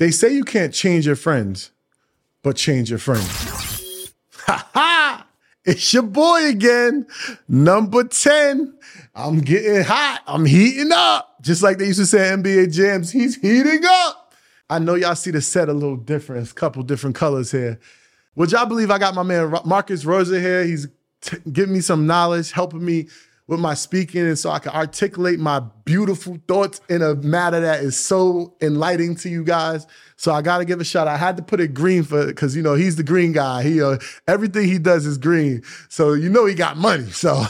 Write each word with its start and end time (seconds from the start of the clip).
They 0.00 0.10
say 0.10 0.32
you 0.32 0.44
can't 0.44 0.72
change 0.72 1.04
your 1.04 1.14
friends, 1.14 1.72
but 2.42 2.56
change 2.56 2.88
your 2.88 2.98
friends. 2.98 4.14
Ha 4.46 4.70
ha! 4.72 5.26
It's 5.62 5.92
your 5.92 6.04
boy 6.04 6.46
again, 6.46 7.06
number 7.46 8.04
10. 8.04 8.78
I'm 9.14 9.40
getting 9.40 9.84
hot. 9.84 10.22
I'm 10.26 10.46
heating 10.46 10.90
up. 10.90 11.42
Just 11.42 11.62
like 11.62 11.76
they 11.76 11.88
used 11.88 11.98
to 11.98 12.06
say 12.06 12.16
NBA 12.16 12.72
Jams, 12.72 13.12
he's 13.12 13.36
heating 13.36 13.82
up. 13.84 14.32
I 14.70 14.78
know 14.78 14.94
y'all 14.94 15.14
see 15.14 15.32
the 15.32 15.42
set 15.42 15.68
a 15.68 15.74
little 15.74 15.98
different. 15.98 16.50
A 16.50 16.54
couple 16.54 16.82
different 16.82 17.14
colors 17.14 17.52
here. 17.52 17.78
Would 18.36 18.52
y'all 18.52 18.64
believe 18.64 18.90
I 18.90 18.96
got 18.96 19.14
my 19.14 19.22
man 19.22 19.54
Marcus 19.66 20.06
Rosier 20.06 20.40
here? 20.40 20.64
He's 20.64 20.88
t- 21.20 21.36
giving 21.52 21.74
me 21.74 21.80
some 21.82 22.06
knowledge, 22.06 22.52
helping 22.52 22.82
me 22.82 23.08
with 23.50 23.58
my 23.58 23.74
speaking, 23.74 24.22
and 24.22 24.38
so 24.38 24.48
I 24.50 24.60
can 24.60 24.70
articulate 24.70 25.40
my 25.40 25.60
beautiful 25.84 26.38
thoughts 26.46 26.80
in 26.88 27.02
a 27.02 27.16
matter 27.16 27.58
that 27.58 27.80
is 27.82 27.98
so 27.98 28.54
enlightening 28.60 29.16
to 29.16 29.28
you 29.28 29.42
guys. 29.42 29.88
So 30.14 30.32
I 30.32 30.40
got 30.40 30.58
to 30.58 30.64
give 30.64 30.80
a 30.80 30.84
shot. 30.84 31.08
I 31.08 31.16
had 31.16 31.36
to 31.36 31.42
put 31.42 31.60
it 31.60 31.74
green 31.74 32.04
for 32.04 32.26
because 32.26 32.54
you 32.54 32.62
know 32.62 32.74
he's 32.74 32.94
the 32.94 33.02
green 33.02 33.32
guy. 33.32 33.64
He 33.64 33.82
uh, 33.82 33.98
everything 34.28 34.68
he 34.68 34.78
does 34.78 35.04
is 35.04 35.18
green, 35.18 35.64
so 35.88 36.12
you 36.12 36.30
know 36.30 36.46
he 36.46 36.54
got 36.54 36.76
money. 36.76 37.08
So 37.20 37.44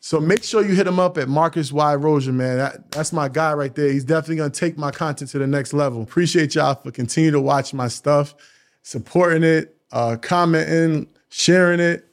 so 0.00 0.20
make 0.20 0.44
sure 0.44 0.64
you 0.64 0.74
hit 0.74 0.86
him 0.86 0.98
up 0.98 1.18
at 1.18 1.28
Marcus 1.28 1.72
Y 1.72 1.94
Rosier, 1.94 2.32
man. 2.32 2.56
That, 2.56 2.90
that's 2.90 3.12
my 3.12 3.28
guy 3.28 3.52
right 3.52 3.74
there. 3.74 3.90
He's 3.90 4.04
definitely 4.04 4.36
gonna 4.36 4.50
take 4.50 4.78
my 4.78 4.90
content 4.90 5.30
to 5.32 5.38
the 5.38 5.46
next 5.46 5.74
level. 5.74 6.02
Appreciate 6.02 6.54
y'all 6.54 6.74
for 6.76 6.90
continuing 6.90 7.32
to 7.32 7.40
watch 7.40 7.74
my 7.74 7.88
stuff, 7.88 8.34
supporting 8.82 9.42
it, 9.42 9.76
uh, 9.92 10.16
commenting, 10.20 11.08
sharing 11.28 11.80
it 11.80 12.08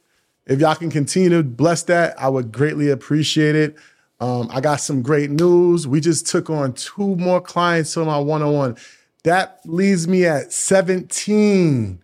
if 0.46 0.60
y'all 0.60 0.74
can 0.74 0.90
continue 0.90 1.30
to 1.30 1.42
bless 1.42 1.82
that, 1.84 2.20
I 2.20 2.28
would 2.28 2.52
greatly 2.52 2.90
appreciate 2.90 3.54
it. 3.54 3.76
Um, 4.20 4.48
I 4.52 4.60
got 4.60 4.76
some 4.76 5.02
great 5.02 5.30
news. 5.30 5.86
We 5.86 6.00
just 6.00 6.26
took 6.26 6.48
on 6.50 6.74
two 6.74 7.16
more 7.16 7.40
clients 7.40 7.96
on 7.96 8.06
my 8.06 8.18
one 8.18 8.42
on 8.42 8.52
one. 8.52 8.76
That 9.24 9.60
leaves 9.64 10.06
me 10.06 10.26
at 10.26 10.52
17. 10.52 12.00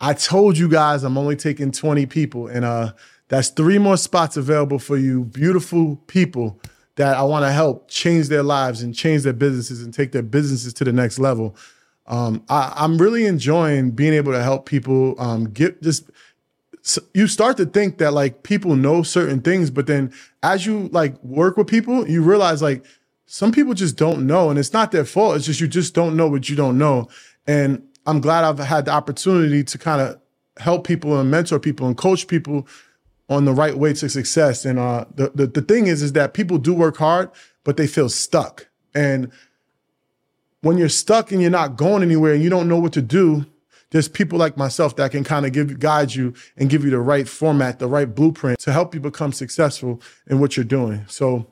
I 0.00 0.14
told 0.14 0.58
you 0.58 0.68
guys 0.68 1.04
I'm 1.04 1.16
only 1.16 1.36
taking 1.36 1.70
20 1.70 2.06
people, 2.06 2.46
and 2.46 2.64
uh, 2.64 2.92
that's 3.28 3.48
three 3.48 3.78
more 3.78 3.96
spots 3.96 4.36
available 4.36 4.78
for 4.78 4.96
you, 4.96 5.24
beautiful 5.24 5.96
people 6.06 6.60
that 6.96 7.16
I 7.16 7.22
want 7.22 7.44
to 7.44 7.52
help 7.52 7.88
change 7.88 8.28
their 8.28 8.42
lives 8.42 8.82
and 8.82 8.94
change 8.94 9.22
their 9.22 9.32
businesses 9.32 9.82
and 9.82 9.94
take 9.94 10.12
their 10.12 10.22
businesses 10.22 10.74
to 10.74 10.84
the 10.84 10.92
next 10.92 11.18
level. 11.18 11.56
Um, 12.06 12.44
I, 12.48 12.84
am 12.84 12.98
really 12.98 13.26
enjoying 13.26 13.92
being 13.92 14.12
able 14.12 14.32
to 14.32 14.42
help 14.42 14.66
people 14.66 15.14
um, 15.18 15.44
get 15.44 15.82
just 15.82 16.10
you 17.14 17.28
start 17.28 17.56
to 17.58 17.66
think 17.66 17.98
that 17.98 18.12
like 18.12 18.42
people 18.42 18.74
know 18.74 19.02
certain 19.02 19.40
things, 19.40 19.70
but 19.70 19.86
then 19.86 20.12
as 20.42 20.66
you 20.66 20.88
like 20.92 21.22
work 21.22 21.56
with 21.56 21.68
people, 21.68 22.08
you 22.08 22.22
realize 22.22 22.60
like 22.60 22.84
some 23.26 23.52
people 23.52 23.72
just 23.74 23.96
don't 23.96 24.26
know, 24.26 24.50
and 24.50 24.58
it's 24.58 24.72
not 24.72 24.90
their 24.90 25.04
fault. 25.04 25.36
It's 25.36 25.46
just 25.46 25.60
you 25.60 25.68
just 25.68 25.94
don't 25.94 26.16
know 26.16 26.28
what 26.28 26.48
you 26.48 26.56
don't 26.56 26.76
know. 26.78 27.08
And 27.46 27.82
I'm 28.04 28.20
glad 28.20 28.44
I've 28.44 28.58
had 28.58 28.86
the 28.86 28.90
opportunity 28.90 29.62
to 29.64 29.78
kind 29.78 30.00
of 30.00 30.20
help 30.58 30.86
people 30.86 31.18
and 31.18 31.30
mentor 31.30 31.58
people 31.58 31.86
and 31.86 31.96
coach 31.96 32.26
people 32.26 32.66
on 33.28 33.44
the 33.44 33.52
right 33.52 33.76
way 33.76 33.92
to 33.94 34.08
success. 34.08 34.64
And 34.64 34.78
uh, 34.78 35.06
the, 35.14 35.30
the 35.34 35.46
the 35.46 35.62
thing 35.62 35.86
is, 35.86 36.02
is 36.02 36.12
that 36.12 36.34
people 36.34 36.58
do 36.58 36.74
work 36.74 36.96
hard, 36.96 37.30
but 37.64 37.76
they 37.76 37.86
feel 37.86 38.08
stuck. 38.08 38.68
And 38.94 39.30
when 40.62 40.78
you're 40.78 40.88
stuck 40.88 41.32
and 41.32 41.40
you're 41.40 41.50
not 41.50 41.76
going 41.76 42.02
anywhere 42.02 42.34
and 42.34 42.42
you 42.42 42.50
don't 42.50 42.68
know 42.68 42.78
what 42.78 42.92
to 42.94 43.02
do, 43.02 43.46
there's 43.92 44.08
people 44.08 44.38
like 44.38 44.56
myself 44.56 44.96
that 44.96 45.10
can 45.10 45.22
kind 45.22 45.44
of 45.44 45.52
give 45.52 45.78
guide 45.78 46.14
you 46.14 46.32
and 46.56 46.70
give 46.70 46.82
you 46.82 46.90
the 46.90 46.98
right 46.98 47.28
format, 47.28 47.78
the 47.78 47.86
right 47.86 48.12
blueprint 48.12 48.58
to 48.60 48.72
help 48.72 48.94
you 48.94 49.00
become 49.00 49.32
successful 49.32 50.00
in 50.26 50.40
what 50.40 50.56
you're 50.56 50.64
doing. 50.64 51.04
So, 51.08 51.46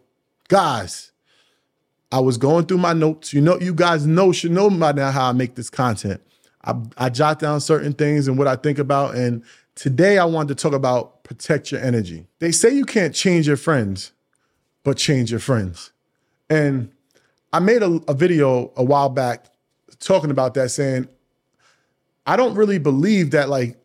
guys, 0.49 1.13
I 2.11 2.19
was 2.21 2.39
going 2.39 2.65
through 2.65 2.79
my 2.79 2.95
notes. 2.95 3.35
You 3.35 3.43
know, 3.43 3.61
you 3.61 3.75
guys 3.75 4.07
know 4.07 4.33
should 4.33 4.53
know 4.53 4.71
by 4.71 4.93
now 4.93 5.11
how 5.11 5.29
I 5.29 5.33
make 5.33 5.55
this 5.55 5.69
content. 5.69 6.23
I, 6.65 6.75
I 6.97 7.11
jot 7.11 7.39
down 7.39 7.61
certain 7.61 7.93
things 7.93 8.27
and 8.27 8.39
what 8.39 8.49
I 8.49 8.57
think 8.57 8.79
about. 8.79 9.17
And 9.17 9.45
today 9.75 10.17
I 10.17 10.25
wanted 10.25 10.57
to 10.57 10.63
talk 10.63 10.73
about 10.73 11.23
protect 11.25 11.71
your 11.71 11.83
energy. 11.83 12.27
They 12.39 12.53
say 12.53 12.71
you 12.71 12.87
can't 12.87 13.15
change 13.15 13.47
your 13.47 13.59
friends, 13.59 14.13
but 14.83 14.97
change 14.97 15.31
your 15.31 15.41
friends. 15.41 15.93
And 16.49 16.91
I 17.53 17.59
made 17.59 17.83
a, 17.83 18.01
a 18.09 18.15
video 18.15 18.73
a 18.77 18.83
while 18.83 19.11
back 19.11 19.45
talking 19.99 20.31
about 20.31 20.55
that, 20.55 20.71
saying 20.71 21.07
I 22.31 22.37
don't 22.37 22.55
really 22.55 22.79
believe 22.79 23.33
that 23.33 23.49
like 23.49 23.77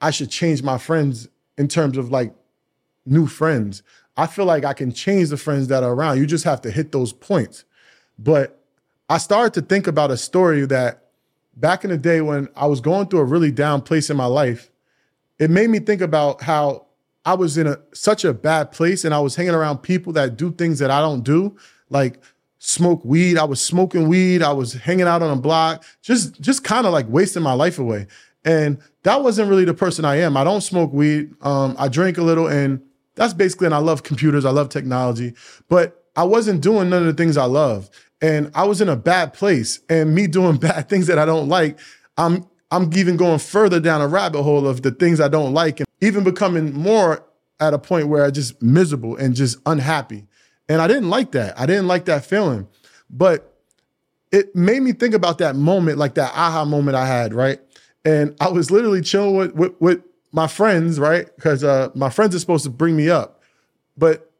I 0.00 0.10
should 0.10 0.28
change 0.28 0.64
my 0.64 0.78
friends 0.78 1.28
in 1.56 1.68
terms 1.68 1.96
of 1.96 2.10
like 2.10 2.34
new 3.06 3.28
friends. 3.28 3.84
I 4.16 4.26
feel 4.26 4.46
like 4.46 4.64
I 4.64 4.72
can 4.72 4.90
change 4.90 5.28
the 5.28 5.36
friends 5.36 5.68
that 5.68 5.84
are 5.84 5.92
around. 5.92 6.18
You 6.18 6.26
just 6.26 6.42
have 6.42 6.60
to 6.62 6.72
hit 6.72 6.90
those 6.90 7.12
points. 7.12 7.64
But 8.18 8.60
I 9.08 9.18
started 9.18 9.54
to 9.54 9.62
think 9.64 9.86
about 9.86 10.10
a 10.10 10.16
story 10.16 10.66
that 10.66 11.04
back 11.54 11.84
in 11.84 11.90
the 11.90 11.96
day 11.96 12.20
when 12.20 12.48
I 12.56 12.66
was 12.66 12.80
going 12.80 13.06
through 13.06 13.20
a 13.20 13.24
really 13.24 13.52
down 13.52 13.80
place 13.80 14.10
in 14.10 14.16
my 14.16 14.26
life, 14.26 14.72
it 15.38 15.48
made 15.48 15.70
me 15.70 15.78
think 15.78 16.00
about 16.00 16.42
how 16.42 16.86
I 17.24 17.34
was 17.34 17.56
in 17.56 17.68
a 17.68 17.78
such 17.92 18.24
a 18.24 18.34
bad 18.34 18.72
place 18.72 19.04
and 19.04 19.14
I 19.14 19.20
was 19.20 19.36
hanging 19.36 19.54
around 19.54 19.78
people 19.78 20.12
that 20.14 20.36
do 20.36 20.50
things 20.50 20.80
that 20.80 20.90
I 20.90 21.00
don't 21.00 21.22
do. 21.22 21.56
Like 21.90 22.20
smoke 22.64 23.04
weed. 23.04 23.36
I 23.36 23.44
was 23.44 23.60
smoking 23.60 24.08
weed. 24.08 24.42
I 24.42 24.52
was 24.52 24.72
hanging 24.72 25.06
out 25.06 25.22
on 25.22 25.36
a 25.36 25.40
block, 25.40 25.84
just 26.02 26.40
just 26.40 26.64
kind 26.64 26.86
of 26.86 26.92
like 26.92 27.06
wasting 27.08 27.42
my 27.42 27.52
life 27.52 27.78
away. 27.78 28.06
And 28.44 28.78
that 29.02 29.22
wasn't 29.22 29.50
really 29.50 29.64
the 29.64 29.74
person 29.74 30.04
I 30.04 30.16
am. 30.16 30.36
I 30.36 30.44
don't 30.44 30.62
smoke 30.62 30.92
weed. 30.92 31.34
Um, 31.42 31.76
I 31.78 31.88
drink 31.88 32.18
a 32.18 32.22
little, 32.22 32.46
and 32.46 32.82
that's 33.16 33.34
basically. 33.34 33.66
And 33.66 33.74
I 33.74 33.78
love 33.78 34.02
computers. 34.02 34.44
I 34.44 34.50
love 34.50 34.70
technology, 34.70 35.34
but 35.68 36.04
I 36.16 36.24
wasn't 36.24 36.62
doing 36.62 36.88
none 36.88 37.06
of 37.06 37.16
the 37.16 37.22
things 37.22 37.36
I 37.36 37.44
love. 37.44 37.90
And 38.22 38.50
I 38.54 38.64
was 38.64 38.80
in 38.80 38.88
a 38.88 38.96
bad 38.96 39.34
place. 39.34 39.80
And 39.90 40.14
me 40.14 40.26
doing 40.38 40.56
bad 40.56 40.88
things 40.88 41.06
that 41.08 41.18
I 41.18 41.26
don't 41.26 41.48
like, 41.48 41.78
I'm 42.16 42.46
I'm 42.70 42.90
even 42.94 43.16
going 43.16 43.40
further 43.40 43.78
down 43.78 44.00
a 44.00 44.08
rabbit 44.08 44.42
hole 44.42 44.66
of 44.66 44.82
the 44.82 44.90
things 44.90 45.20
I 45.20 45.28
don't 45.28 45.52
like, 45.52 45.80
and 45.80 45.88
even 46.00 46.24
becoming 46.24 46.72
more 46.72 47.24
at 47.60 47.74
a 47.74 47.78
point 47.78 48.08
where 48.08 48.24
I 48.24 48.30
just 48.30 48.60
miserable 48.62 49.16
and 49.16 49.34
just 49.34 49.58
unhappy. 49.66 50.26
And 50.68 50.80
I 50.80 50.86
didn't 50.88 51.10
like 51.10 51.32
that. 51.32 51.58
I 51.58 51.66
didn't 51.66 51.86
like 51.86 52.06
that 52.06 52.24
feeling. 52.24 52.68
But 53.10 53.54
it 54.32 54.54
made 54.56 54.82
me 54.82 54.92
think 54.92 55.14
about 55.14 55.38
that 55.38 55.56
moment, 55.56 55.98
like 55.98 56.14
that 56.14 56.32
aha 56.34 56.64
moment 56.64 56.96
I 56.96 57.06
had, 57.06 57.34
right? 57.34 57.60
And 58.04 58.34
I 58.40 58.48
was 58.48 58.70
literally 58.70 59.00
chilling 59.00 59.36
with 59.36 59.54
with, 59.54 59.74
with 59.80 60.02
my 60.32 60.46
friends, 60.48 60.98
right? 60.98 61.26
Because 61.36 61.62
uh, 61.62 61.90
my 61.94 62.10
friends 62.10 62.34
are 62.34 62.40
supposed 62.40 62.64
to 62.64 62.70
bring 62.70 62.96
me 62.96 63.08
up. 63.08 63.42
But 63.96 64.30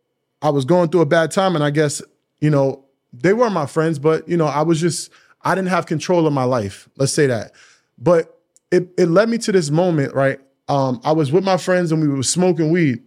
I 0.42 0.50
was 0.50 0.64
going 0.64 0.88
through 0.88 1.02
a 1.02 1.06
bad 1.06 1.30
time, 1.30 1.54
and 1.54 1.62
I 1.62 1.70
guess, 1.70 2.02
you 2.40 2.50
know, 2.50 2.84
they 3.12 3.32
were 3.32 3.48
my 3.48 3.66
friends, 3.66 3.98
but 3.98 4.28
you 4.28 4.36
know, 4.36 4.46
I 4.46 4.62
was 4.62 4.80
just, 4.80 5.10
I 5.42 5.54
didn't 5.54 5.68
have 5.68 5.86
control 5.86 6.26
of 6.26 6.32
my 6.32 6.44
life. 6.44 6.88
Let's 6.96 7.12
say 7.12 7.28
that. 7.28 7.52
But 7.96 8.36
it 8.72 8.88
it 8.98 9.06
led 9.06 9.28
me 9.28 9.38
to 9.38 9.52
this 9.52 9.70
moment, 9.70 10.14
right? 10.14 10.40
Um, 10.68 11.00
I 11.04 11.12
was 11.12 11.30
with 11.30 11.44
my 11.44 11.56
friends 11.56 11.92
and 11.92 12.02
we 12.02 12.08
were 12.08 12.22
smoking 12.22 12.70
weed. 12.70 13.02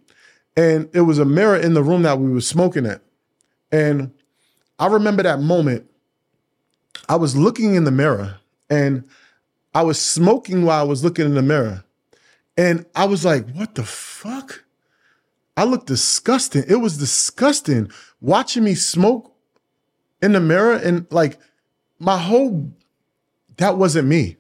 And 0.55 0.89
it 0.93 1.01
was 1.01 1.19
a 1.19 1.25
mirror 1.25 1.57
in 1.57 1.73
the 1.73 1.83
room 1.83 2.03
that 2.03 2.19
we 2.19 2.31
were 2.31 2.41
smoking 2.41 2.85
at. 2.85 3.01
And 3.71 4.11
I 4.79 4.87
remember 4.87 5.23
that 5.23 5.39
moment. 5.39 5.89
I 7.09 7.15
was 7.15 7.35
looking 7.35 7.75
in 7.75 7.83
the 7.83 7.91
mirror 7.91 8.37
and 8.69 9.07
I 9.73 9.83
was 9.83 9.99
smoking 9.99 10.65
while 10.65 10.79
I 10.79 10.83
was 10.83 11.03
looking 11.03 11.25
in 11.25 11.35
the 11.35 11.41
mirror. 11.41 11.83
And 12.57 12.85
I 12.95 13.05
was 13.05 13.23
like, 13.23 13.49
what 13.51 13.75
the 13.75 13.83
fuck? 13.83 14.63
I 15.55 15.63
looked 15.63 15.87
disgusting. 15.87 16.63
It 16.67 16.75
was 16.75 16.97
disgusting 16.97 17.91
watching 18.19 18.63
me 18.63 18.75
smoke 18.75 19.33
in 20.21 20.33
the 20.33 20.39
mirror 20.39 20.73
and 20.73 21.05
like 21.11 21.39
my 21.99 22.17
whole, 22.17 22.71
that 23.57 23.77
wasn't 23.77 24.07
me. 24.07 24.37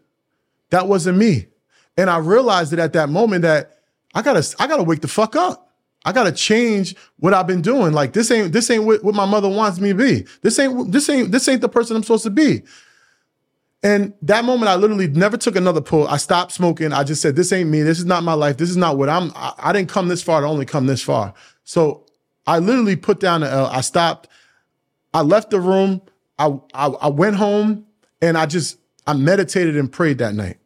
That 0.69 0.87
wasn't 0.87 1.17
me. 1.17 1.47
And 1.95 2.09
I 2.09 2.17
realized 2.17 2.71
that 2.71 2.79
at 2.79 2.93
that 2.93 3.09
moment 3.09 3.43
that 3.43 3.79
I 4.13 4.21
gotta, 4.21 4.55
I 4.59 4.67
gotta 4.67 4.83
wake 4.83 5.01
the 5.01 5.07
fuck 5.07 5.35
up. 5.35 5.66
I 6.07 6.13
gotta 6.13 6.31
change 6.31 6.95
what 7.17 7.33
I've 7.33 7.47
been 7.47 7.61
doing. 7.61 7.91
Like 7.91 8.13
this 8.13 8.31
ain't 8.31 8.53
this 8.53 8.69
ain't 8.69 8.85
what, 8.85 9.03
what 9.03 9.13
my 9.13 9.25
mother 9.25 9.49
wants 9.49 9.77
me 9.81 9.89
to 9.89 9.93
be. 9.93 10.25
This 10.41 10.57
ain't 10.57 10.89
this 10.89 11.09
ain't 11.09 11.33
this 11.33 11.49
ain't 11.49 11.59
the 11.59 11.67
person 11.67 11.97
I'm 11.97 12.03
supposed 12.03 12.23
to 12.23 12.29
be. 12.29 12.63
And 13.83 14.13
that 14.21 14.45
moment, 14.45 14.69
I 14.69 14.75
literally 14.75 15.09
never 15.09 15.35
took 15.35 15.57
another 15.57 15.81
pull. 15.81 16.07
I 16.07 16.15
stopped 16.15 16.53
smoking. 16.53 16.93
I 16.93 17.03
just 17.03 17.21
said, 17.21 17.35
"This 17.35 17.51
ain't 17.51 17.69
me. 17.69 17.81
This 17.81 17.99
is 17.99 18.05
not 18.05 18.23
my 18.23 18.31
life. 18.31 18.55
This 18.55 18.69
is 18.69 18.77
not 18.77 18.97
what 18.97 19.09
I'm. 19.09 19.33
I, 19.35 19.53
I 19.57 19.73
didn't 19.73 19.89
come 19.89 20.07
this 20.07 20.23
far 20.23 20.39
to 20.39 20.47
only 20.47 20.65
come 20.65 20.85
this 20.87 21.01
far." 21.03 21.33
So 21.65 22.05
I 22.47 22.59
literally 22.59 22.95
put 22.95 23.19
down 23.19 23.41
the 23.41 23.51
L. 23.51 23.65
I 23.65 23.81
stopped. 23.81 24.29
I 25.13 25.23
left 25.23 25.49
the 25.49 25.59
room. 25.59 26.01
I, 26.39 26.57
I 26.73 26.87
I 26.87 27.07
went 27.09 27.35
home 27.35 27.85
and 28.21 28.37
I 28.37 28.45
just 28.45 28.77
I 29.05 29.11
meditated 29.11 29.75
and 29.75 29.91
prayed 29.91 30.19
that 30.19 30.35
night. 30.35 30.57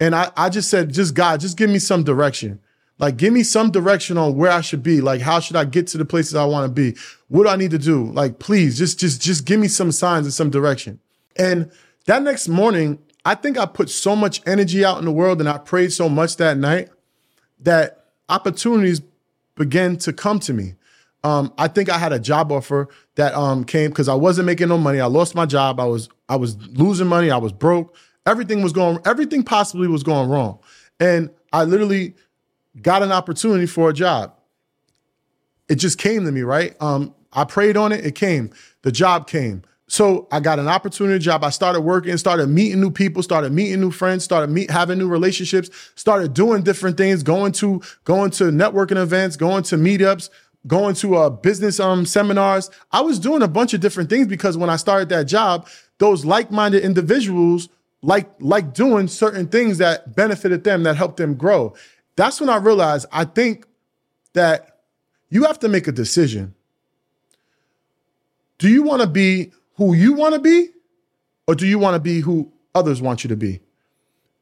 And 0.00 0.16
I, 0.16 0.32
I 0.36 0.48
just 0.48 0.68
said, 0.68 0.92
just 0.92 1.14
God, 1.14 1.38
just 1.38 1.56
give 1.56 1.70
me 1.70 1.78
some 1.78 2.02
direction. 2.02 2.58
Like, 2.98 3.16
give 3.16 3.32
me 3.32 3.42
some 3.42 3.70
direction 3.70 4.16
on 4.16 4.36
where 4.36 4.50
I 4.50 4.60
should 4.60 4.82
be. 4.82 5.00
Like, 5.00 5.20
how 5.20 5.40
should 5.40 5.56
I 5.56 5.64
get 5.64 5.86
to 5.88 5.98
the 5.98 6.04
places 6.04 6.34
I 6.34 6.44
want 6.44 6.68
to 6.68 6.72
be? 6.72 6.96
What 7.28 7.44
do 7.44 7.48
I 7.48 7.56
need 7.56 7.72
to 7.72 7.78
do? 7.78 8.06
Like, 8.12 8.38
please, 8.38 8.78
just, 8.78 9.00
just, 9.00 9.20
just 9.20 9.44
give 9.44 9.58
me 9.58 9.68
some 9.68 9.90
signs 9.90 10.26
and 10.26 10.32
some 10.32 10.50
direction. 10.50 11.00
And 11.36 11.72
that 12.06 12.22
next 12.22 12.46
morning, 12.46 13.00
I 13.24 13.34
think 13.34 13.58
I 13.58 13.66
put 13.66 13.90
so 13.90 14.14
much 14.14 14.42
energy 14.46 14.84
out 14.84 14.98
in 14.98 15.04
the 15.04 15.10
world 15.10 15.40
and 15.40 15.48
I 15.48 15.58
prayed 15.58 15.92
so 15.92 16.08
much 16.08 16.36
that 16.36 16.56
night 16.56 16.90
that 17.60 18.04
opportunities 18.28 19.02
began 19.56 19.96
to 19.98 20.12
come 20.12 20.38
to 20.40 20.52
me. 20.52 20.74
Um, 21.24 21.52
I 21.56 21.68
think 21.68 21.88
I 21.88 21.96
had 21.96 22.12
a 22.12 22.18
job 22.18 22.52
offer 22.52 22.88
that 23.14 23.34
um, 23.34 23.64
came 23.64 23.90
because 23.90 24.08
I 24.08 24.14
wasn't 24.14 24.46
making 24.46 24.68
no 24.68 24.76
money. 24.76 25.00
I 25.00 25.06
lost 25.06 25.34
my 25.34 25.46
job. 25.46 25.80
I 25.80 25.86
was 25.86 26.10
I 26.28 26.36
was 26.36 26.56
losing 26.68 27.06
money. 27.06 27.30
I 27.30 27.38
was 27.38 27.52
broke. 27.52 27.96
Everything 28.26 28.62
was 28.62 28.74
going. 28.74 28.98
Everything 29.06 29.42
possibly 29.42 29.88
was 29.88 30.02
going 30.02 30.28
wrong, 30.28 30.58
and 31.00 31.30
I 31.50 31.64
literally 31.64 32.14
got 32.80 33.02
an 33.02 33.12
opportunity 33.12 33.66
for 33.66 33.90
a 33.90 33.92
job. 33.92 34.34
It 35.68 35.76
just 35.76 35.98
came 35.98 36.24
to 36.24 36.32
me, 36.32 36.42
right? 36.42 36.76
Um, 36.80 37.14
I 37.32 37.44
prayed 37.44 37.76
on 37.76 37.92
it. 37.92 38.04
It 38.04 38.14
came. 38.14 38.50
The 38.82 38.92
job 38.92 39.26
came. 39.26 39.62
So 39.86 40.28
I 40.32 40.40
got 40.40 40.58
an 40.58 40.68
opportunity 40.68 41.18
job. 41.18 41.44
I 41.44 41.50
started 41.50 41.82
working, 41.82 42.16
started 42.16 42.48
meeting 42.48 42.80
new 42.80 42.90
people, 42.90 43.22
started 43.22 43.52
meeting 43.52 43.80
new 43.80 43.90
friends, 43.90 44.24
started 44.24 44.50
meet 44.50 44.70
having 44.70 44.98
new 44.98 45.08
relationships, 45.08 45.70
started 45.94 46.32
doing 46.32 46.62
different 46.62 46.96
things, 46.96 47.22
going 47.22 47.52
to 47.52 47.82
going 48.04 48.30
to 48.32 48.44
networking 48.44 48.96
events, 48.96 49.36
going 49.36 49.62
to 49.64 49.76
meetups, 49.76 50.30
going 50.66 50.94
to 50.96 51.16
uh, 51.16 51.30
business 51.30 51.80
um, 51.80 52.06
seminars. 52.06 52.70
I 52.92 53.02
was 53.02 53.18
doing 53.18 53.42
a 53.42 53.48
bunch 53.48 53.74
of 53.74 53.80
different 53.80 54.08
things 54.08 54.26
because 54.26 54.56
when 54.56 54.70
I 54.70 54.76
started 54.76 55.10
that 55.10 55.24
job, 55.24 55.68
those 55.98 56.24
like-minded 56.24 56.82
individuals 56.82 57.68
like 58.02 58.30
like 58.40 58.74
doing 58.74 59.08
certain 59.08 59.48
things 59.48 59.78
that 59.78 60.14
benefited 60.14 60.64
them, 60.64 60.82
that 60.84 60.96
helped 60.96 61.16
them 61.16 61.34
grow. 61.34 61.74
That's 62.16 62.40
when 62.40 62.48
I 62.48 62.56
realized 62.56 63.06
I 63.12 63.24
think 63.24 63.66
that 64.34 64.80
you 65.30 65.44
have 65.44 65.58
to 65.60 65.68
make 65.68 65.88
a 65.88 65.92
decision. 65.92 66.54
Do 68.58 68.68
you 68.68 68.82
want 68.82 69.02
to 69.02 69.08
be 69.08 69.52
who 69.76 69.94
you 69.94 70.12
want 70.12 70.34
to 70.34 70.40
be, 70.40 70.68
or 71.46 71.54
do 71.54 71.66
you 71.66 71.78
want 71.78 71.94
to 71.94 72.00
be 72.00 72.20
who 72.20 72.52
others 72.74 73.02
want 73.02 73.24
you 73.24 73.28
to 73.28 73.36
be? 73.36 73.60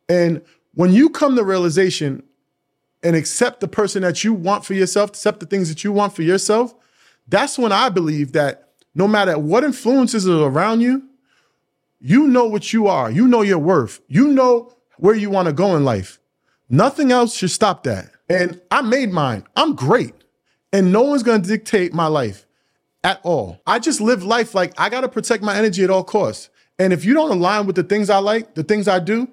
And 0.08 0.42
when 0.74 0.92
you 0.92 1.08
come 1.08 1.36
to 1.36 1.44
realization 1.44 2.22
and 3.02 3.16
accept 3.16 3.60
the 3.60 3.68
person 3.68 4.02
that 4.02 4.22
you 4.22 4.34
want 4.34 4.64
for 4.64 4.74
yourself, 4.74 5.10
accept 5.10 5.40
the 5.40 5.46
things 5.46 5.68
that 5.68 5.82
you 5.82 5.92
want 5.92 6.14
for 6.14 6.22
yourself, 6.22 6.74
that's 7.28 7.58
when 7.58 7.72
I 7.72 7.88
believe 7.88 8.32
that 8.32 8.68
no 8.94 9.08
matter 9.08 9.38
what 9.38 9.64
influences 9.64 10.28
are 10.28 10.48
around 10.48 10.80
you, 10.82 11.02
you 12.00 12.26
know 12.26 12.44
what 12.46 12.72
you 12.72 12.88
are. 12.88 13.10
You 13.10 13.26
know 13.26 13.42
your 13.42 13.58
worth. 13.58 14.00
You 14.08 14.28
know 14.28 14.74
where 14.98 15.14
you 15.14 15.30
want 15.30 15.46
to 15.46 15.52
go 15.52 15.76
in 15.76 15.84
life. 15.84 16.18
Nothing 16.72 17.12
else 17.12 17.36
should 17.36 17.50
stop 17.50 17.84
that. 17.84 18.10
And 18.30 18.60
I 18.70 18.80
made 18.80 19.12
mine. 19.12 19.44
I'm 19.54 19.76
great. 19.76 20.14
And 20.72 20.90
no 20.90 21.02
one's 21.02 21.22
going 21.22 21.42
to 21.42 21.46
dictate 21.46 21.92
my 21.92 22.06
life 22.06 22.46
at 23.04 23.20
all. 23.22 23.60
I 23.66 23.78
just 23.78 24.00
live 24.00 24.24
life 24.24 24.54
like 24.54 24.72
I 24.80 24.88
got 24.88 25.02
to 25.02 25.08
protect 25.08 25.42
my 25.42 25.54
energy 25.54 25.84
at 25.84 25.90
all 25.90 26.02
costs. 26.02 26.48
And 26.78 26.94
if 26.94 27.04
you 27.04 27.12
don't 27.12 27.30
align 27.30 27.66
with 27.66 27.76
the 27.76 27.82
things 27.82 28.08
I 28.08 28.18
like, 28.18 28.54
the 28.54 28.64
things 28.64 28.88
I 28.88 29.00
do, 29.00 29.28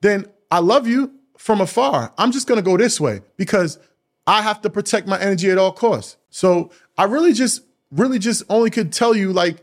then 0.00 0.26
I 0.50 0.58
love 0.58 0.88
you 0.88 1.12
from 1.38 1.60
afar. 1.60 2.12
I'm 2.18 2.32
just 2.32 2.48
going 2.48 2.58
to 2.58 2.62
go 2.62 2.76
this 2.76 3.00
way 3.00 3.20
because 3.36 3.78
I 4.26 4.42
have 4.42 4.60
to 4.62 4.70
protect 4.70 5.06
my 5.06 5.20
energy 5.20 5.50
at 5.50 5.58
all 5.58 5.72
costs. 5.72 6.16
So 6.30 6.72
I 6.98 7.04
really 7.04 7.32
just, 7.32 7.62
really 7.92 8.18
just 8.18 8.42
only 8.48 8.70
could 8.70 8.92
tell 8.92 9.14
you 9.14 9.32
like, 9.32 9.58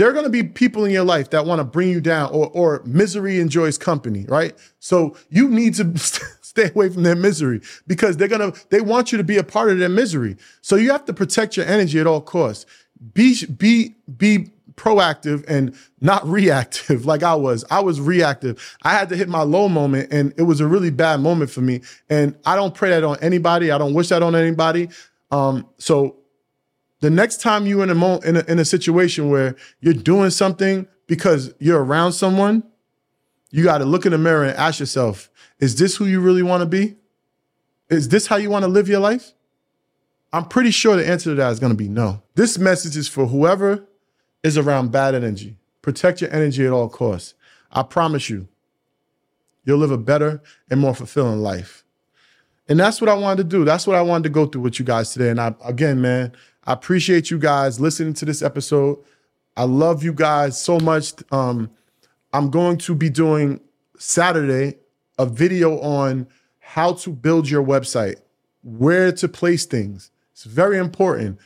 there 0.00 0.08
are 0.08 0.14
going 0.14 0.24
to 0.24 0.30
be 0.30 0.42
people 0.42 0.86
in 0.86 0.90
your 0.90 1.04
life 1.04 1.28
that 1.28 1.44
want 1.44 1.58
to 1.58 1.64
bring 1.64 1.90
you 1.90 2.00
down 2.00 2.30
or, 2.32 2.48
or 2.54 2.80
misery 2.86 3.38
enjoys 3.38 3.76
company, 3.76 4.24
right? 4.28 4.56
So 4.78 5.14
you 5.28 5.46
need 5.46 5.74
to 5.74 5.92
stay 5.98 6.70
away 6.70 6.88
from 6.88 7.02
their 7.02 7.14
misery 7.14 7.60
because 7.86 8.16
they're 8.16 8.26
going 8.26 8.50
to, 8.50 8.58
they 8.70 8.80
want 8.80 9.12
you 9.12 9.18
to 9.18 9.24
be 9.24 9.36
a 9.36 9.44
part 9.44 9.70
of 9.70 9.78
their 9.78 9.90
misery. 9.90 10.38
So 10.62 10.76
you 10.76 10.90
have 10.90 11.04
to 11.04 11.12
protect 11.12 11.54
your 11.54 11.66
energy 11.66 12.00
at 12.00 12.06
all 12.06 12.22
costs. 12.22 12.64
Be, 13.12 13.44
be, 13.44 13.94
be 14.16 14.48
proactive 14.74 15.44
and 15.46 15.76
not 16.00 16.26
reactive 16.26 17.04
like 17.12 17.22
I 17.22 17.34
was. 17.34 17.66
I 17.70 17.80
was 17.80 18.00
reactive. 18.00 18.78
I 18.82 18.92
had 18.92 19.10
to 19.10 19.16
hit 19.16 19.28
my 19.28 19.42
low 19.42 19.68
moment 19.68 20.10
and 20.10 20.32
it 20.38 20.44
was 20.44 20.60
a 20.60 20.66
really 20.66 20.88
bad 20.88 21.20
moment 21.20 21.50
for 21.50 21.60
me. 21.60 21.82
And 22.08 22.38
I 22.46 22.56
don't 22.56 22.74
pray 22.74 22.88
that 22.88 23.04
on 23.04 23.18
anybody. 23.20 23.70
I 23.70 23.76
don't 23.76 23.92
wish 23.92 24.08
that 24.08 24.22
on 24.22 24.34
anybody. 24.34 24.88
Um, 25.30 25.68
so 25.76 26.16
the 27.00 27.10
next 27.10 27.40
time 27.40 27.66
you're 27.66 27.82
in 27.82 27.90
a, 27.90 27.94
mo- 27.94 28.18
in 28.18 28.36
a 28.36 28.44
in 28.46 28.58
a 28.58 28.64
situation 28.64 29.30
where 29.30 29.56
you're 29.80 29.94
doing 29.94 30.30
something 30.30 30.86
because 31.06 31.52
you're 31.58 31.82
around 31.82 32.12
someone, 32.12 32.62
you 33.50 33.64
got 33.64 33.78
to 33.78 33.84
look 33.84 34.06
in 34.06 34.12
the 34.12 34.18
mirror 34.18 34.44
and 34.44 34.56
ask 34.56 34.80
yourself, 34.80 35.30
is 35.58 35.76
this 35.76 35.96
who 35.96 36.06
you 36.06 36.20
really 36.20 36.42
want 36.42 36.60
to 36.60 36.66
be? 36.66 36.96
Is 37.88 38.08
this 38.08 38.28
how 38.28 38.36
you 38.36 38.50
want 38.50 38.64
to 38.64 38.68
live 38.68 38.88
your 38.88 39.00
life? 39.00 39.32
I'm 40.32 40.44
pretty 40.44 40.70
sure 40.70 40.96
the 40.96 41.06
answer 41.06 41.30
to 41.30 41.34
that 41.36 41.50
is 41.50 41.58
going 41.58 41.72
to 41.72 41.76
be 41.76 41.88
no. 41.88 42.22
This 42.36 42.58
message 42.58 42.96
is 42.96 43.08
for 43.08 43.26
whoever 43.26 43.84
is 44.44 44.56
around 44.56 44.92
bad 44.92 45.14
energy. 45.14 45.56
Protect 45.82 46.20
your 46.20 46.32
energy 46.32 46.64
at 46.64 46.72
all 46.72 46.88
costs. 46.88 47.34
I 47.72 47.82
promise 47.82 48.30
you, 48.30 48.46
you'll 49.64 49.78
live 49.78 49.90
a 49.90 49.98
better 49.98 50.42
and 50.70 50.80
more 50.80 50.94
fulfilling 50.94 51.40
life. 51.40 51.84
And 52.68 52.78
that's 52.78 53.00
what 53.00 53.10
I 53.10 53.14
wanted 53.14 53.38
to 53.38 53.44
do. 53.44 53.64
That's 53.64 53.86
what 53.86 53.96
I 53.96 54.02
wanted 54.02 54.24
to 54.24 54.28
go 54.28 54.46
through 54.46 54.62
with 54.62 54.78
you 54.78 54.84
guys 54.84 55.12
today. 55.12 55.30
And 55.30 55.40
I, 55.40 55.54
again, 55.64 56.00
man, 56.00 56.32
I 56.64 56.72
appreciate 56.72 57.30
you 57.30 57.38
guys 57.38 57.80
listening 57.80 58.14
to 58.14 58.24
this 58.24 58.42
episode. 58.42 58.98
I 59.56 59.64
love 59.64 60.02
you 60.02 60.12
guys 60.12 60.60
so 60.60 60.78
much. 60.78 61.14
Um, 61.32 61.70
I'm 62.32 62.50
going 62.50 62.78
to 62.78 62.94
be 62.94 63.10
doing 63.10 63.60
Saturday 63.98 64.76
a 65.18 65.26
video 65.26 65.78
on 65.80 66.26
how 66.60 66.92
to 66.94 67.10
build 67.10 67.48
your 67.48 67.64
website, 67.64 68.16
where 68.62 69.12
to 69.12 69.28
place 69.28 69.66
things. 69.66 70.10
It's 70.32 70.44
very 70.44 70.78
important. 70.78 71.38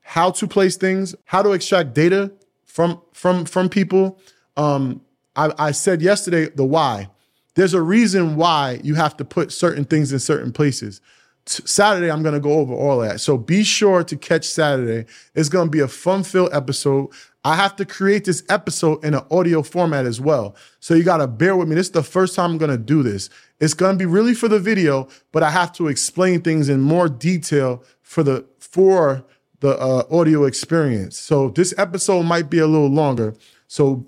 How 0.00 0.30
to 0.32 0.46
place 0.46 0.76
things, 0.76 1.14
how 1.24 1.42
to 1.42 1.52
extract 1.52 1.94
data 1.94 2.32
from 2.64 3.00
from 3.12 3.44
from 3.44 3.68
people. 3.68 4.20
Um, 4.56 5.02
I, 5.36 5.52
I 5.58 5.70
said 5.72 6.02
yesterday 6.02 6.48
the 6.48 6.64
why. 6.64 7.08
There's 7.54 7.74
a 7.74 7.82
reason 7.82 8.36
why 8.36 8.80
you 8.84 8.94
have 8.94 9.16
to 9.16 9.24
put 9.24 9.52
certain 9.52 9.84
things 9.84 10.12
in 10.12 10.18
certain 10.18 10.52
places. 10.52 11.00
Saturday, 11.46 12.10
I'm 12.10 12.22
going 12.22 12.34
to 12.34 12.40
go 12.40 12.52
over 12.52 12.74
all 12.74 13.00
that. 13.00 13.20
So 13.20 13.36
be 13.36 13.64
sure 13.64 14.04
to 14.04 14.16
catch 14.16 14.46
Saturday. 14.46 15.10
It's 15.34 15.48
going 15.48 15.66
to 15.66 15.70
be 15.70 15.80
a 15.80 15.88
fun 15.88 16.22
filled 16.22 16.52
episode. 16.52 17.08
I 17.44 17.56
have 17.56 17.74
to 17.76 17.84
create 17.84 18.24
this 18.24 18.44
episode 18.48 19.04
in 19.04 19.14
an 19.14 19.24
audio 19.30 19.62
format 19.62 20.06
as 20.06 20.20
well. 20.20 20.54
So 20.78 20.94
you 20.94 21.02
got 21.02 21.18
to 21.18 21.26
bear 21.26 21.56
with 21.56 21.68
me. 21.68 21.74
This 21.74 21.86
is 21.86 21.92
the 21.92 22.02
first 22.02 22.34
time 22.34 22.52
I'm 22.52 22.58
going 22.58 22.70
to 22.70 22.78
do 22.78 23.02
this. 23.02 23.30
It's 23.58 23.74
going 23.74 23.92
to 23.92 23.98
be 23.98 24.06
really 24.06 24.34
for 24.34 24.48
the 24.48 24.60
video, 24.60 25.08
but 25.32 25.42
I 25.42 25.50
have 25.50 25.72
to 25.74 25.88
explain 25.88 26.42
things 26.42 26.68
in 26.68 26.80
more 26.80 27.08
detail 27.08 27.82
for 28.02 28.22
the, 28.22 28.44
for 28.58 29.24
the 29.60 29.78
uh, 29.78 30.04
audio 30.10 30.44
experience. 30.44 31.18
So 31.18 31.50
this 31.50 31.72
episode 31.78 32.24
might 32.24 32.50
be 32.50 32.58
a 32.58 32.66
little 32.66 32.88
longer. 32.88 33.34
So 33.66 34.06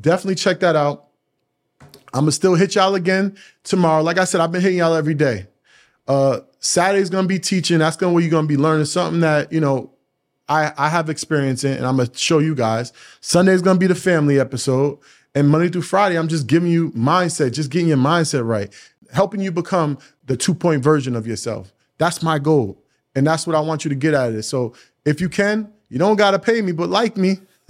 definitely 0.00 0.36
check 0.36 0.60
that 0.60 0.76
out. 0.76 1.06
I'm 2.12 2.22
gonna 2.22 2.32
still 2.32 2.54
hit 2.54 2.74
y'all 2.74 2.94
again 2.94 3.36
tomorrow. 3.64 4.02
Like 4.02 4.18
I 4.18 4.24
said, 4.24 4.40
I've 4.40 4.50
been 4.52 4.62
hitting 4.62 4.78
y'all 4.78 4.94
every 4.94 5.14
day. 5.14 5.46
Uh, 6.06 6.40
Saturday's 6.60 7.10
gonna 7.10 7.28
be 7.28 7.38
teaching. 7.38 7.78
That's 7.78 7.96
gonna 7.96 8.12
where 8.12 8.22
you're 8.22 8.30
gonna 8.30 8.46
be 8.46 8.56
learning 8.56 8.86
something 8.86 9.20
that 9.20 9.52
you 9.52 9.60
know 9.60 9.92
I 10.48 10.72
I 10.76 10.88
have 10.88 11.08
experience 11.10 11.64
in, 11.64 11.76
and 11.76 11.86
I'm 11.86 11.96
gonna 11.96 12.10
show 12.14 12.38
you 12.38 12.54
guys. 12.54 12.92
Sunday's 13.20 13.62
gonna 13.62 13.78
be 13.78 13.86
the 13.86 13.94
family 13.94 14.40
episode, 14.40 14.98
and 15.34 15.48
Monday 15.48 15.68
through 15.68 15.82
Friday, 15.82 16.18
I'm 16.18 16.28
just 16.28 16.46
giving 16.46 16.70
you 16.70 16.90
mindset, 16.92 17.52
just 17.52 17.70
getting 17.70 17.88
your 17.88 17.98
mindset 17.98 18.46
right, 18.46 18.72
helping 19.12 19.40
you 19.40 19.52
become 19.52 19.98
the 20.26 20.36
two 20.36 20.54
point 20.54 20.82
version 20.82 21.14
of 21.14 21.26
yourself. 21.26 21.72
That's 21.98 22.22
my 22.22 22.38
goal, 22.38 22.82
and 23.14 23.26
that's 23.26 23.46
what 23.46 23.54
I 23.56 23.60
want 23.60 23.84
you 23.84 23.88
to 23.90 23.94
get 23.94 24.14
out 24.14 24.30
of 24.30 24.36
it. 24.36 24.42
So 24.44 24.74
if 25.04 25.20
you 25.20 25.28
can, 25.28 25.72
you 25.88 25.98
don't 25.98 26.16
gotta 26.16 26.38
pay 26.38 26.60
me, 26.62 26.72
but 26.72 26.88
like 26.88 27.16
me. 27.16 27.38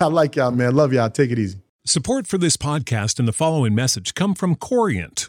I 0.00 0.04
like 0.06 0.36
y'all, 0.36 0.50
man. 0.50 0.74
Love 0.76 0.92
y'all. 0.92 1.08
Take 1.08 1.30
it 1.30 1.38
easy. 1.38 1.58
Support 1.86 2.26
for 2.26 2.38
this 2.38 2.56
podcast 2.56 3.18
and 3.18 3.26
the 3.26 3.32
following 3.32 3.74
message 3.74 4.14
come 4.14 4.34
from 4.34 4.56
Corient. 4.56 5.28